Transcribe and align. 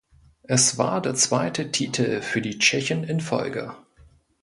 Es 0.47 0.79
war 0.79 0.99
der 0.99 1.13
zweite 1.13 1.71
Titel 1.71 2.21
für 2.21 2.41
die 2.41 2.57
Tschechen 2.57 3.03
in 3.03 3.19
Folge. 3.19 3.75